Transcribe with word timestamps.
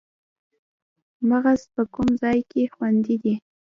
مغز 1.29 1.61
په 1.73 1.81
کوم 1.93 2.09
ځای 2.21 2.39
کې 2.51 2.61
خوندي 2.73 3.15
دی 3.23 3.35